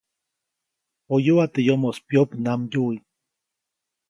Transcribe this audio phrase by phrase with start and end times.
[1.05, 2.95] Poyuʼa teʼ yomoʼis pyopnamdyuwi.